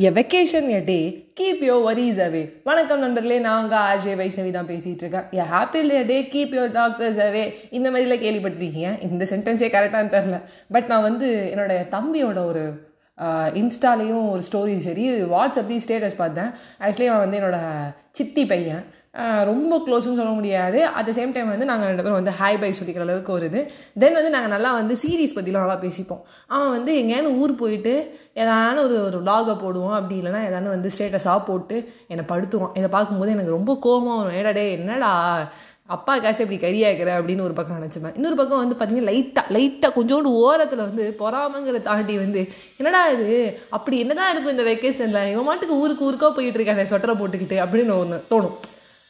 A 0.00 0.10
vacation 0.10 0.68
a 0.70 0.84
day 0.84 1.28
keep 1.34 1.62
your 1.64 1.82
worries 1.82 2.20
away 2.20 2.52
வணக்கம் 2.64 2.98
நண்பர்களே 2.98 3.38
நாங்கள் 3.38 3.78
ஆர்ஜே 3.78 4.12
வைஷ்ணவி 4.16 4.50
தான் 4.50 4.66
பேசிகிட்டு 4.66 5.02
இருக்கேன். 5.04 5.26
A 5.30 5.44
happy 5.52 5.90
a 5.94 6.04
day 6.04 6.28
keep 6.28 6.54
your 6.54 6.72
doctors 6.72 7.18
away 7.18 7.54
இந்த 7.70 7.90
மாதிரிலாம் 7.90 8.22
கேள்விப்பட்டிருக்கீங்க? 8.24 9.02
இந்த 9.02 9.26
சென்டென்ஸே 9.30 9.68
கரெக்டானு 9.68 10.14
தெரில 10.16 10.40
பட் 10.68 10.86
நான் 10.86 11.02
வந்து 11.02 11.52
என்னோட 11.54 11.72
தம்பியோட 11.90 12.44
ஒரு 12.44 12.89
இன்ஸ்டாலேயும் 13.62 14.24
ஒரு 14.34 14.42
ஸ்டோரி 14.48 14.76
சரி 14.86 15.04
வாட்ஸ்அப்லேயும் 15.34 15.84
ஸ்டேட்டஸ் 15.86 16.20
பார்த்தேன். 16.22 16.50
ஆக்சுவலி 16.84 17.10
அவன் 17.10 17.24
வந்து 17.24 17.38
என்னோட 17.40 17.58
சித்தி 18.18 18.44
பையன். 18.52 18.84
ரொம்ப 19.48 19.74
க்ளோஸ்னு 19.86 20.18
சொல்ல 20.18 20.32
முடியாது. 20.36 20.80
அட் 20.98 21.06
த 21.08 21.12
சேம் 21.16 21.32
டைம் 21.34 21.48
வந்து 21.52 21.66
நாங்கள் 21.70 21.88
ரெண்டு 21.90 22.02
பேரும் 22.04 22.18
வந்து 22.18 22.34
ஹாய் 22.40 22.58
பை 22.62 22.70
சொல்லிக்கிற 22.78 23.04
அளவுக்கு 23.06 23.32
வருது 23.38 23.60
தென் 24.02 24.16
வந்து 24.18 24.32
நாங்கள் 24.34 24.52
நல்லா 24.54 24.70
வந்து 24.78 24.94
சீரீஸ் 25.02 25.34
பற்றிலாம் 25.36 25.64
நல்லா 25.64 25.78
பேசிப்போம். 25.86 26.20
அவன் 26.54 26.74
வந்து 26.76 26.92
எங்கேயானு 27.00 27.32
ஊர் 27.42 27.54
போயிட்டு 27.62 27.94
ஏதான 28.42 28.82
ஒரு 28.86 28.96
ஒரு 29.08 29.20
லாகை 29.30 29.56
போடுவோம் 29.64 29.96
அப்படி 29.98 30.18
இல்லைன்னா 30.20 30.42
ஏதானு 30.50 30.74
வந்து 30.76 30.90
ஸ்டேட்டஸாக 30.96 31.40
போட்டு 31.48 31.78
என்னை 32.12 32.26
படுத்துவான். 32.32 32.76
இதை 32.80 32.90
பார்க்கும்போது 32.96 33.34
எனக்கு 33.36 33.56
ரொம்ப 33.58 33.74
கோவமாக 33.86 34.20
வரும். 34.20 34.38
ஏடா 34.40 34.52
டே 34.60 34.64
என்னடா? 34.78 35.12
அப்பா 35.96 36.12
காசு 36.24 36.42
இப்படி 36.44 36.58
கரியாக்குற 36.64 37.10
அப்படின்னு 37.18 37.46
ஒரு 37.46 37.54
பக்கம் 37.58 37.78
நினச்சிப்பேன். 37.80 38.16
இன்னொரு 38.18 38.36
பக்கம் 38.40 38.62
வந்து 38.62 38.76
பார்த்தீங்கன்னா 38.78 39.10
லைட்டாக 39.10 39.54
லைட்டாக 39.56 39.92
கொஞ்சோண்டு 39.96 40.32
ஓரத்தில் 40.44 40.86
வந்து 40.88 41.04
பொறாமங்கிற 41.22 41.78
தாண்டி 41.88 42.16
வந்து 42.24 42.42
என்னடா 42.80 43.00
இது? 43.14 43.28
அப்படி 43.76 43.96
என்னதான் 44.04 44.32
இருக்கும் 44.32 44.54
இந்த 44.56 44.66
வெக்கேஷனில் 44.70 45.30
இவன் 45.32 45.48
மாட்டுக்கு 45.48 45.80
ஊருக்கு 45.84 46.06
ஊருக்காக 46.08 46.32
போயிட்டு 46.36 46.60
இருக்கேன் 46.60 46.92
சொட்டரை 46.92 47.16
போட்டுக்கிட்டு 47.22 47.58
அப்படின்னு 47.64 47.94
ஒன்று 48.02 48.18
தோணும். 48.32 48.56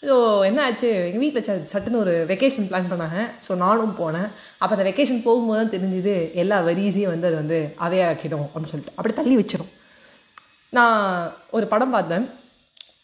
ஸோ 0.09 0.15
என்ன 0.49 0.61
ஆச்சு? 0.67 0.91
எங்கள் 1.07 1.23
வீட்டில் 1.23 1.47
ச 1.49 1.55
சட்டுன்னு 1.73 2.03
ஒரு 2.05 2.13
வெக்கேஷன் 2.31 2.69
பிளான் 2.71 2.91
பண்ணாங்க. 2.93 3.19
ஸோ 3.47 3.55
நானும் 3.65 3.95
போனேன். 3.99 4.29
அப்போ 4.61 4.73
அந்த 4.77 4.87
வெக்கேஷன் 4.91 5.25
போகும்போது 5.27 5.61
தான் 5.61 5.73
தெரிஞ்சுது 5.75 6.15
எல்லா 6.43 6.59
வரிசையும் 6.69 7.13
வந்து 7.15 7.29
அது 7.31 7.37
வந்து 7.43 7.59
அவையாக்கிடும் 7.87 8.47
அப்படின்னு 8.47 8.73
சொல்லிட்டு. 8.73 8.97
அப்படி 8.99 9.15
தள்ளி 9.21 9.37
வச்சிடும் 9.41 9.73
நான் 10.79 10.99
ஒரு 11.57 11.67
படம் 11.75 11.95
பார்த்தேன். 11.97 12.27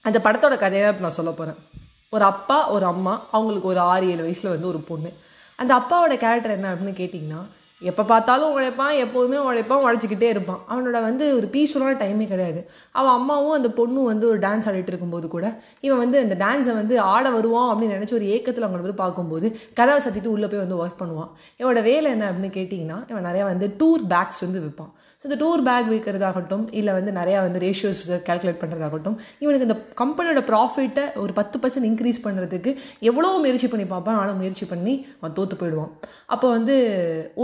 அந்த 0.09 0.19
படத்தோட 0.27 0.56
கதையை 0.65 0.89
இப்போ 0.93 1.05
நான் 1.06 1.19
சொல்ல 1.20 1.31
போகிறேன் 1.41 1.61
ஒரு 2.09 2.25
அப்பா 2.25 2.69
ஒரு 2.69 2.87
அம்மா 2.87 3.27
அவங்களுக்கு 3.31 3.69
ஒரு 3.69 3.79
ஆறு 3.79 4.09
ஏழு 4.09 4.21
வயசில் 4.21 4.51
வந்து 4.51 4.67
ஒரு 4.67 4.79
பொண்ணு. 4.79 5.12
அந்த 5.57 5.75
அப்பாவோட 5.75 6.17
கேரக்டர் 6.17 6.51
என்ன 6.51 6.75
அப்படின்னு 6.75 6.99
கேட்டிங்கன்னா 7.01 7.41
எப்போ 7.82 8.02
பார்த்தாலும் 8.10 8.52
உழைப்பான் 8.56 8.92
எப்போதுமே 9.05 9.38
உழைப்பான் 9.46 9.82
உழைச்சிக்கிட்டே 9.86 10.28
இருப்பான். 10.34 10.60
அவனோட 10.70 10.98
வந்து 11.06 11.24
ஒரு 11.38 11.46
பீஸ்ஃபுல்லான 11.55 11.96
டைமே 12.02 12.27
கிடையாது. 12.30 12.60
அவன் 12.98 13.14
அம்மாவும் 13.19 13.56
அந்த 13.56 13.69
பொண்ணும் 13.78 14.06
வந்து 14.10 14.27
ஒரு 14.32 14.38
டான்ஸ் 14.44 14.66
ஆடிட்டு 14.70 14.92
இருக்கும்போது 14.92 15.27
கூட 15.34 15.46
இவன் 15.86 16.00
வந்து 16.02 16.19
அந்த 16.24 16.36
டான்ஸை 16.44 16.74
வந்து 16.78 16.94
ஆட 17.14 17.24
வருவான் 17.34 17.69
அப்படின்னு 17.72 17.97
நினச்சி 17.97 18.16
ஒரு 18.19 18.28
ஏக்கத்தில் 18.36 18.66
அவங்களை 18.66 18.84
வந்து 18.86 19.00
பார்க்கும்போது 19.02 19.48
கதவை 19.80 19.98
சத்திட்டு 20.06 20.30
உள்ளே 20.34 20.48
போய் 20.52 20.62
வந்து 20.64 20.78
ஒர்க் 20.84 21.00
பண்ணுவான். 21.02 21.30
இவனோட 21.60 21.82
வேலை 21.91 22.06
என்ன 22.14 22.24
அப்படின்னு 22.30 22.50
கேட்டிங்கன்னா 22.56 22.98
இவன் 23.10 23.28
நிறையா 23.30 23.44
வந்து 23.50 23.69
டூர் 23.82 24.04
பேக்ஸ் 24.14 24.41
வந்து 24.47 24.62
விற்பான். 24.64 24.91
ஸோ 25.20 25.24
இந்த 25.28 25.38
டூர் 25.42 25.64
பேக் 25.69 25.91
விற்கிறதாகட்டும் 25.92 26.64
இல்லை 26.80 26.94
வந்து 26.98 27.12
நிறையா 27.20 27.38
வந்து 27.47 27.62
ரேஷியோஸ் 27.66 28.02
கால்குலேட் 28.30 28.60
பண்ணுறதாகட்டும் 28.62 29.19
இவனுக்கு 29.42 29.69
இந்த 29.69 29.78
கம்பெனியோட 30.02 30.42
ப்ராஃபிட்டை 30.50 31.06
ஒரு 31.24 31.34
பத்து 31.41 31.56
பர்சன்ட் 31.62 31.91
இன்க்ரீஸ் 31.91 32.24
பண்ணுறதுக்கு 32.27 32.72
எவ்வளோ 33.10 33.34
முயற்சி 33.44 33.70
பண்ணி 33.74 33.88
பார்ப்பான். 33.94 34.19
ஆனால் 34.22 34.41
முயற்சி 34.41 34.66
பண்ணி 34.74 34.97
அவன் 35.20 35.36
தோற்று 35.41 35.60
போயிடுவான். 35.62 35.94
அப்போ 36.34 36.48
வந்து 36.56 36.77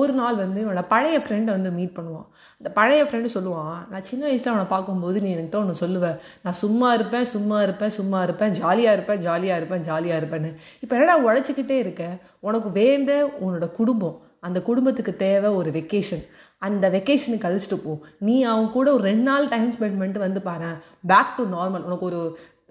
ஒரு 0.00 0.10
நாள் 0.23 0.41
வந்து 0.42 0.59
இவனோட 0.65 0.83
பழைய 0.95 1.17
ஃப்ரெண்டை 1.25 1.53
வந்து 1.56 1.70
மீட் 1.78 1.95
பண்ணுவான். 1.98 2.27
அந்த 2.61 2.70
பழைய 2.78 3.03
ஃப்ரெண்டு 3.09 3.28
சொல்லுவான் 3.37 3.78
நான் 3.92 4.09
சின்ன 4.11 4.23
வயசில் 4.28 4.53
அவனை 4.53 4.67
பார்க்கும்போது 4.75 5.20
நீ 5.25 5.31
என்கிட்ட 5.34 5.61
ஒன்று 5.62 5.81
சொல்லுவேன் 5.84 6.19
நான் 6.45 6.59
சும்மா 6.65 6.91
இருப்பேன் 6.98 7.27
சும்மா 7.34 7.59
இருப்பேன் 7.67 7.95
சும்மா 7.98 8.20
இருப்பேன் 8.27 8.55
ஜாலியாக 8.61 8.97
இருப்பேன் 8.98 9.23
ஜாலியாக 9.27 9.61
இருப்பேன் 9.61 9.87
ஜாலியாக 9.91 10.20
இருப்பேன்னு. 10.23 10.53
இப்போ 10.83 10.95
என்னடா 10.98 11.17
உழைச்சிக்கிட்டே 11.28 11.78
இருக்க? 11.84 12.05
உனக்கு 12.48 12.70
வேண்ட 12.81 13.12
உன்னோட 13.45 13.69
குடும்பம். 13.81 14.19
அந்த 14.47 14.59
குடும்பத்துக்கு 14.69 15.12
தேவை 15.27 15.50
ஒரு 15.59 15.70
வெக்கேஷன் 15.78 16.25
அந்த 16.67 16.87
வெக்கேஷனுக்கு 16.95 17.45
கழிச்சிட்டு 17.45 17.77
போ. 17.84 17.93
நீ 18.27 18.34
அவன் 18.50 18.67
கூட 18.77 18.89
ஒரு 18.97 19.05
ரெண்டு 19.11 19.27
நாள் 19.28 19.48
டைம் 19.53 19.70
ஸ்பெண்ட் 19.75 19.98
பண்ணிட்டு 20.00 20.20
வந்து 20.25 20.41
பாரு 20.48 20.70
பேக் 21.11 21.33
டு 21.39 21.45
நார்மல் 21.55 21.87
உனக்கு 21.89 22.06
ஒரு 22.11 22.20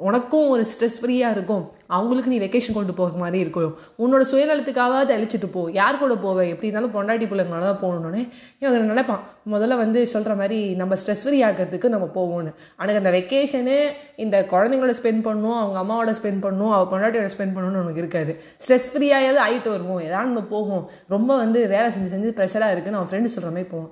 உனக்கும் 0.07 0.49
ஒரு 0.53 0.63
ஸ்ட்ரெஸ் 0.71 0.97
ஃப்ரீயாக 1.01 1.35
இருக்கும். 1.35 1.63
அவங்களுக்கு 1.95 2.29
நீ 2.33 2.37
வெக்கேஷன் 2.43 2.75
கொண்டு 2.77 2.93
போக 2.99 3.17
மாதிரி 3.21 3.39
இருக்கும். 3.43 3.73
உன்னோட 4.03 4.23
சுயநலத்துக்காவது 4.31 5.11
அழிச்சிட்டு 5.15 5.47
போ. 5.55 5.61
யார் 5.79 5.99
கூட 6.01 6.13
போவே? 6.25 6.45
எப்படி 6.53 6.67
இருந்தாலும் 6.67 6.93
பொண்டாட்டி 6.95 7.25
பிள்ளைங்களோட 7.31 7.65
தான் 7.69 7.81
போகணுன்னே 7.83 8.21
இவங்க 8.61 8.91
நினைப்பான். 8.93 9.21
முதல்ல 9.53 9.77
வந்து 9.83 10.01
சொல்கிற 10.13 10.35
மாதிரி 10.41 10.59
நம்ம 10.81 10.97
ஸ்ட்ரெஸ் 11.01 11.23
ஃப்ரீ 11.25 11.39
ஆகிறதுக்கு 11.49 11.93
நம்ம 11.95 12.07
போவோம்னு. 12.17 12.53
எனக்கு 12.81 13.01
அந்த 13.03 13.13
வெக்கேஷனு 13.17 13.77
இந்த 14.25 14.37
குழந்தைங்களோட 14.53 14.95
ஸ்பெண்ட் 15.01 15.25
பண்ணணும் 15.27 15.59
அவங்க 15.61 15.79
அம்மாவோட 15.83 16.13
ஸ்பெண்ட் 16.21 16.43
பண்ணணும் 16.45 16.73
அவள் 16.77 16.91
பொண்டாட்டியோட 16.93 17.31
ஸ்பெண்ட் 17.37 17.55
பண்ணணும்னு 17.55 17.83
உனக்கு 17.85 18.03
இருக்காது. 18.05 18.33
ஸ்ட்ரெஸ் 18.63 18.91
ஃப்ரீயாவது 18.93 19.41
ஆகிட்டு 19.47 19.71
வருவோம். 19.75 20.01
ஏதாவது 20.09 20.29
ஒன்று 20.29 20.43
போகும். 20.55 20.85
ரொம்ப 21.15 21.31
வந்து 21.43 21.61
வேலை 21.75 21.89
செஞ்சு 21.97 22.11
செஞ்சு 22.15 22.37
ப்ரெஷராக 22.39 22.75
இருக்குன்னு 22.75 23.01
அவன் 23.01 23.11
ஃப்ரெண்டு 23.11 23.33
சொல்கிற 23.35 23.51
மாதிரி 23.57 23.69
போவோம் 23.75 23.91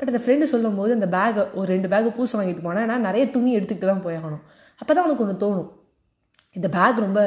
பட் 0.00 0.10
அந்த 0.12 0.20
ஃப்ரெண்டு 0.24 0.44
சொல்லும் 0.50 0.76
போது 0.78 0.92
அந்த 0.98 1.06
பேகை 1.14 1.42
ஒரு 1.58 1.66
ரெண்டு 1.72 1.88
பேக்கு 1.88 2.10
பூசை 2.16 2.34
வாங்கிட்டு 2.38 2.62
போனேன் 2.66 2.86
நான் 2.90 3.06
நிறைய 3.08 3.24
துணி 3.30 3.50
எடுத்துக்கிட்டு 3.56 3.90
தான் 3.90 4.04
போயாகணும் 4.04 4.42
அப்போ 4.80 4.92
தான் 4.92 5.06
உனக்கு 5.08 5.24
ஒன்று 5.24 5.42
தோணும். 5.44 5.70
இந்த 6.58 6.68
பேக் 6.76 7.04
ரொம்ப 7.06 7.20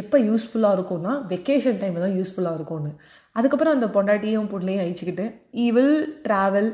எப்போ 0.00 0.16
யூஸ்ஃபுல்லாக 0.28 0.76
இருக்கும்னா 0.76 1.12
வெக்கேஷன் 1.32 1.78
டைமில் 1.82 2.04
தான் 2.04 2.16
யூஸ்ஃபுல்லாக 2.18 2.58
இருக்கும்னு. 2.58 2.90
அதுக்கப்புறம் 3.38 3.76
அந்த 3.76 3.86
பொண்டாட்டியும் 3.94 4.50
பொண்ணையும் 4.52 4.82
அழிச்சிக்கிட்டு 4.84 5.26
he 5.64 5.66
will 5.76 5.96
travel 6.26 6.68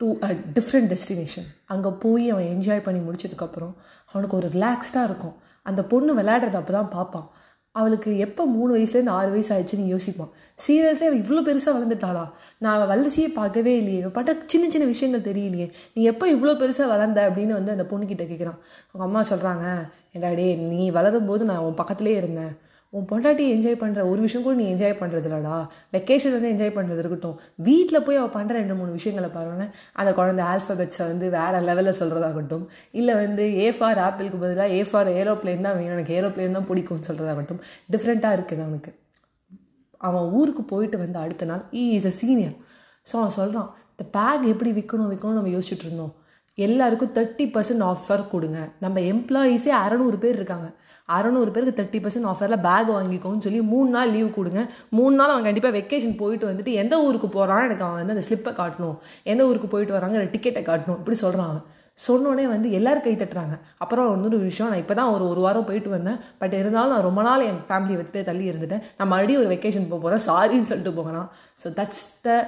to 0.00 0.06
a 0.26 0.28
different 0.56 0.90
destination 0.92 1.48
அங்கே 1.72 1.90
போய் 2.04 2.24
அவன் 2.32 2.48
என்ஜாய் 2.54 2.84
பண்ணி 2.86 3.00
முடிச்சதுக்கப்புறம் 3.06 3.74
அவனுக்கு 4.12 4.38
ஒரு 4.40 4.48
ரிலாக்ஸ்டாக 4.56 5.08
இருக்கும். 5.10 5.36
அந்த 5.68 5.80
பொண்ணு 5.92 6.12
விளையாடுறத 6.20 6.58
அப்போ 6.62 6.74
தான் 6.78 6.90
பார்ப்பான். 6.96 7.28
அவளுக்கு 7.74 8.10
எப்போ 8.18 8.42
மூணு 8.46 8.70
வயசுலேருந்து 8.76 9.14
ஆறு 9.18 9.30
வயசு 9.30 9.50
ஆயிடுச்சுன்னு 9.54 9.92
யோசிப்பான் 9.94 10.30
சீரியஸாக 10.64 11.08
அவள் 11.08 11.22
இவ்வளோ 11.22 11.40
பெருசாக 11.48 11.72
வளர்ந்துட்டாளா? 11.76 12.24
நான் 12.58 12.74
அவள் 12.74 12.90
வளர்ச்சியே 12.92 13.28
பார்க்கவே 13.38 13.72
இல்லையே. 13.76 13.98
இவள் 13.98 14.16
பட்ட 14.18 14.32
சின்ன 14.46 14.68
சின்ன 14.70 14.86
விஷயங்கள் 14.86 15.26
தெரியலையே. 15.30 15.66
நீ 15.94 16.02
எப்போ 16.02 16.26
இவ்வளோ 16.32 16.54
பெருசாக 16.62 16.88
வளர்ந்த 16.94 17.20
அப்படின்னு 17.28 17.56
வந்து 17.58 17.74
அந்த 17.76 17.86
பொண்ணுக்கிட்ட 17.90 18.26
கேட்குறான் 18.30 18.60
அவங்க 18.90 19.06
அம்மா 19.08 19.22
சொல்கிறாங்க 19.30 19.66
ஏண்டா 20.12 20.30
டே 20.34 20.46
நீ 20.54 20.90
வளரும் 20.90 21.26
போது 21.26 21.44
நான் 21.44 21.64
உன் 21.66 21.80
பக்கத்துலேயே 21.82 22.16
இருந்தேன். 22.22 22.54
உன் 22.96 23.06
பொண்டாட்டி 23.10 23.44
என்ஜாய் 23.54 23.78
பண்ணுற 23.82 24.00
ஒரு 24.10 24.20
விஷயம் 24.24 24.44
கூட 24.46 24.54
நீ 24.60 24.64
என்ஜாய் 24.72 24.94
பண்ணுறது 25.00 25.26
இல்லடா 25.28 25.54
வெக்கேஷன் 25.94 26.34
வந்து 26.36 26.50
என்ஜாய் 26.54 26.74
பண்ணுறது 26.76 27.00
இருக்கட்டும். 27.02 27.36
வீட்டில் 27.68 28.04
போய் 28.06 28.20
அவள் 28.20 28.34
பண்ணுற 28.36 28.54
ரெண்டு 28.60 28.74
மூணு 28.80 28.90
விஷயங்களை 28.98 29.30
பாருங்கள் 29.36 29.70
அந்த 30.00 30.10
குழந்தை 30.18 30.44
ஆல்ஃபபெட்ஸை 30.52 31.04
வந்து 31.12 31.28
வேறு 31.36 31.60
லெவலில் 31.68 31.98
சொல்கிறதாகட்டும் 32.00 32.64
இல்லை 33.00 33.14
வந்து 33.22 33.46
ஏ 33.62 33.68
ஃபார் 33.78 34.00
ஆப்பிளுக்கு 34.06 34.40
பதிலாக 34.44 34.68
ஏ 34.78 34.82
ஃபார் 34.90 35.10
ஏரோப்ளேன் 35.20 35.66
தான் 35.68 35.78
வேணும். 35.80 35.94
எனக்கு 35.96 36.16
ஏரோப்ளேன் 36.18 36.58
தான் 36.58 36.68
பிடிக்கும்னு 36.70 37.08
சொல்கிறதாகட்டும் 37.08 37.60
டிஃப்ரெண்ட்டாக 37.94 38.38
இருக்குது 38.38 38.64
அவனுக்கு. 38.66 38.92
அவன் 40.08 40.26
ஊருக்கு 40.38 40.64
போயிட்டு 40.72 40.96
வந்து 41.04 41.18
அடுத்த 41.24 41.44
நாள் 41.52 41.64
he 41.80 41.84
is 41.98 42.10
a 42.12 42.14
senior 42.20 42.56
so 43.10 43.14
அவன் 43.22 43.36
சொல்கிறான் 43.40 43.70
இந்த 43.92 44.04
பேக் 44.16 44.44
எப்படி 44.52 44.70
விற்கணும் 44.78 45.10
விற்கணும் 45.12 45.38
நம்ம 45.38 45.52
யோசிச்சுட்டு 45.56 45.86
இருந்தோம். 45.88 46.14
எல்லாருக்கும் 46.58 47.12
தேர்ட்டி 47.16 47.44
பர்சன்ட் 47.54 47.84
ஆஃபர் 47.90 48.22
கொடுங்க. 48.32 48.58
நம்ம 48.82 49.00
எம்ப்ளாயீஸே 49.12 49.72
அறநூறு 49.84 50.16
பேர் 50.24 50.36
இருக்காங்க. 50.40 50.68
அறநூறு 51.16 51.50
பேருக்கு 51.54 51.78
தேர்ட்டி 51.80 52.00
பர்சன்ட் 52.02 52.28
ஆஃபரில் 52.32 52.62
பேக் 52.66 52.90
வாங்கிக்கோன்னு 52.96 53.44
சொல்லி 53.46 53.60
மூணு 53.72 53.88
நாள் 53.94 54.12
லீவ் 54.16 54.28
கொடுங்க. 54.36 54.60
மூணு 54.98 55.14
நாள் 55.20 55.32
அவன் 55.32 55.46
கண்டிப்பாக 55.48 55.74
வெக்கேஷன் 55.78 56.14
போயிட்டு 56.20 56.46
வந்துட்டு 56.50 56.74
எந்த 56.82 56.94
ஊருக்கு 57.06 57.30
போகிறான்னு 57.36 57.66
எனக்கு 57.68 57.86
அவன் 57.86 58.00
வந்து 58.00 58.14
அந்த 58.16 58.26
ஸ்லிப்பை 58.28 58.52
காட்டணும். 58.60 58.98
எந்த 59.32 59.44
ஊருக்கு 59.48 59.70
போயிட்டு 59.74 59.96
வராங்கிற 59.98 60.26
டிக்கெட்டை 60.34 60.62
காட்டணும். 60.70 61.00
இப்படி 61.02 61.18
சொல்கிறான் 61.24 61.50
அவன் 61.50 61.64
சொன்னோடனே 62.06 62.44
வந்து 62.52 62.68
எல்லோரும் 62.78 63.04
கை 63.06 63.14
தட்டுறாங்க. 63.18 63.56
அப்புறம் 63.82 64.08
இன்னொரு 64.14 64.38
விஷயம் 64.50 64.70
நான் 64.70 64.82
இப்போ 64.84 64.94
தான் 65.00 65.10
ஒரு 65.16 65.24
ஒரு 65.32 65.40
வாரம் 65.46 65.66
போயிட்டு 65.68 65.90
வந்தேன். 65.96 66.18
பட் 66.40 66.54
இருந்தாலும் 66.60 66.94
நான் 66.94 67.06
ரொம்ப 67.08 67.22
நாள் 67.28 67.46
என் 67.50 67.60
ஃபேமிலியை 67.68 67.98
வச்சுட்டே 68.00 68.24
தள்ளி 68.30 68.46
இருந்துட்டேன். 68.52 68.82
நான் 68.98 69.10
மறுபடியும் 69.12 69.42
ஒரு 69.42 69.52
வெக்கேஷன் 69.54 69.90
போக 69.90 70.00
போகிறேன் 70.04 70.24
சாரின்னு 70.28 70.70
சொல்லிட்டு 70.70 70.94
போகலாம். 71.00 71.28
So 71.62 71.66
that's 71.80 72.06
the 72.26 72.38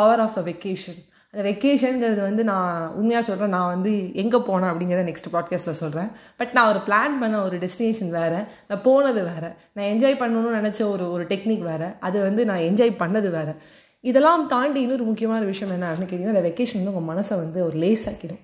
power 0.00 0.22
of 0.26 0.36
a 0.42 0.44
vacation 0.50 1.00
அந்த 1.32 1.50
வெக்கேஷனுங்கிறது 1.50 2.20
வந்து 2.20 2.44
நான் 2.44 2.92
உண்மையாக 2.92 3.24
சொல்கிறேன் 3.24 3.50
நான் 3.50 3.66
வந்து 3.66 4.14
எங்கே 4.14 4.36
போனேன் 4.36 4.70
அப்படிங்கிறத 4.70 5.04
நெக்ஸ்ட் 5.10 5.32
பாட்காஸ்ட்டில் 5.32 5.70
சொல்கிறேன் 5.70 6.08
பட் 6.36 6.52
நான் 6.52 6.68
ஒரு 6.68 6.78
பிளான் 6.78 7.20
பண்ண 7.20 7.42
ஒரு 7.42 7.58
டெஸ்டினேஷன் 7.58 8.08
வேறு 8.08 8.44
நான் 8.68 8.82
போனது 8.82 9.24
வேறு 9.24 9.54
நான் 9.72 9.86
என்ஜாய் 9.86 10.20
பண்ணணும்னு 10.20 10.64
நினச்ச 10.64 10.90
ஒரு 10.90 11.10
ஒரு 11.10 11.24
டெக்னிக் 11.24 11.62
வேறு 11.62 11.92
அது 12.00 12.22
வந்து 12.22 12.44
நான் 12.44 12.58
என்ஜாய் 12.58 12.96
பண்ணது 12.98 13.30
வேறு. 13.30 13.54
இதெல்லாம் 14.00 14.48
தாண்டி 14.48 14.80
இன்னொரு 14.80 15.04
முக்கியமான 15.04 15.44
விஷயம் 15.44 15.74
என்ன 15.74 15.92
அப்படின்னு 15.92 16.06
கேட்டிங்கன்னா 16.06 16.34
அந்த 16.34 16.48
வெக்கேஷன் 16.48 16.74
வந்து 16.74 16.94
உங்கள் 16.94 17.16
மனசை 17.16 17.36
வந்து 17.36 17.64
ஒரு 17.64 17.78
லேஸாக்கிடும் 17.78 18.40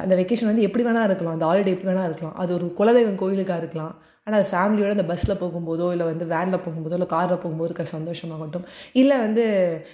அந்த 0.00 0.16
வெக்கேஷன் 0.16 0.44
வந்து 0.44 0.62
எப்படி 0.62 0.84
வேணால் 0.84 1.04
இருக்கலாம் 1.04 1.32
அந்த 1.32 1.46
ஹாலிடே 1.46 1.66
எப்படி 1.66 1.96
வேணால் 1.96 2.04
இருக்கலாம். 2.04 2.34
அது 2.34 2.54
ஒரு 2.54 2.74
குலதெய்வம் 2.78 3.14
கோயிலுக்காக 3.14 3.56
இருக்கலாம் 3.56 4.02
ஆனால் 4.26 4.40
அது 4.40 4.50
ஃபேமிலியோட 4.50 4.90
அந்த 4.90 5.04
பஸ்ஸில் 5.04 5.40
போகும்போதோ 5.40 5.90
இல்லை 5.90 6.06
வந்து 6.06 6.26
வேனில் 6.26 6.62
போகும்போதோ 6.66 6.92
இல்லை 6.92 7.06
காரில் 7.06 7.38
போகும்போது 7.38 7.68
இருக்க 7.70 7.96
சந்தோஷமாகட்டும். 7.98 8.64
இல்லை 8.92 9.18
வந்து 9.18 9.44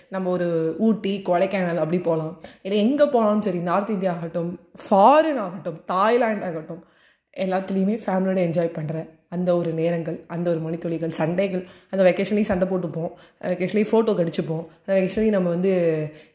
நம்ம 0.09 0.31
ஒரு 0.31 0.49
ஊட்டி 0.79 1.23
கொடைக்கானல் 1.29 1.77
அப்படி 1.77 2.01
போகலாம் 2.01 2.35
இல்லை 2.63 2.79
எங்கே 2.79 3.07
போனாலும் 3.07 3.41
சரி 3.41 3.59
நார்த் 3.61 3.91
இந்தியா 3.91 4.13
ஆகட்டும் 4.13 4.53
ஃபாரின் 4.85 5.41
ஆகட்டும் 5.41 5.81
தாய்லாண்ட் 5.89 6.47
ஆகட்டும் 6.49 6.83
எல்லாத்துலேயுமே 7.45 7.97
ஃபேமிலியோட 8.05 8.41
என்ஜாய் 8.49 8.77
பண்ணுறேன் 8.77 9.09
அந்த 9.35 9.51
ஒரு 9.59 9.71
நேரங்கள் 9.79 10.17
அந்த 10.35 10.47
ஒரு 10.53 10.61
மணித்துளிகள் 10.65 11.13
சண்டைகள் 11.19 11.61
அந்த 11.93 12.03
வெக்கேஷன்லேயும் 12.07 12.49
சண்டை 12.51 12.67
போட்டுப்போம். 12.71 13.11
வெக்கேஷன்லேயும் 13.51 13.91
ஃபோட்டோ 13.91 14.13
கடிச்சுப்போம். 14.21 14.65
அந்த 14.81 14.93
வெக்கேஷன்லேயும் 14.97 15.37
நம்ம 15.37 15.51
வந்து 15.55 15.73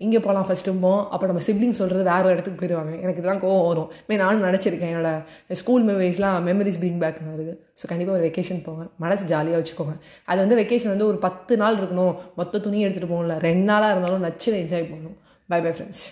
இங்கே 0.06 0.20
போகலாம் 0.28 0.48
ஃபஸ்ட்டும்போம் 0.50 1.02
அப்போ 1.14 1.26
நம்ம 1.32 1.42
சிப்ளிங் 1.48 1.76
சொல்கிறது 1.80 2.04
வேறு 2.10 2.26
ஒரு 2.28 2.36
இடத்துக்கு 2.36 2.62
போயிடுவாங்க 2.62 2.94
எனக்கு 3.04 3.22
இதெல்லாம் 3.22 3.44
கோவம் 3.44 3.68
வரும். 3.70 3.90
மே 4.10 4.22
நானும் 4.24 4.48
நினச்சிருக்கேன் 4.50 4.92
என்னோட 4.94 5.12
ஸ்கூல் 5.62 5.86
மெமரிஸ்லாம் 5.92 6.40
மெமரிஸ் 6.50 6.82
பீங் 6.84 7.02
பேக்னு 7.04 7.34
வருது 7.36 7.56
ஸோ 7.82 7.86
கண்டிப்பாக 7.92 8.18
ஒரு 8.20 8.26
வெக்கேஷன் 8.30 8.66
போங்க 8.68 8.86
மனசு 9.06 9.26
ஜாலியாக 9.34 9.62
வச்சுக்கோங்க. 9.62 9.96
அது 10.32 10.40
வந்து 10.46 10.60
வெக்கேஷன் 10.64 10.94
வந்து 10.96 11.10
ஒரு 11.12 11.20
பத்து 11.28 11.56
நாள் 11.64 11.80
இருக்கணும். 11.82 12.16
மொத்த 12.42 12.62
துணியை 12.68 12.86
எடுத்துகிட்டு 12.88 13.14
போகணும்ல. 13.16 13.38
ரெண்டு 13.50 13.68
நாளாக 13.72 13.94
இருந்தாலும் 13.96 14.28
நச்சு 14.30 14.60
என்ஜாய் 14.66 14.92
பண்ணணும். 14.94 15.18
By 15.50 15.60
bye 15.66 15.74
friends 15.78 16.06